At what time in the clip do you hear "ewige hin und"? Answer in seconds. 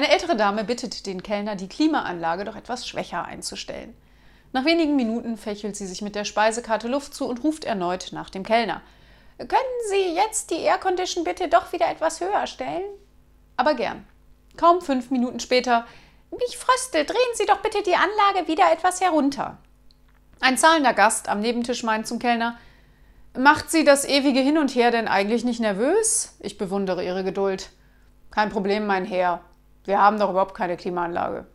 24.06-24.74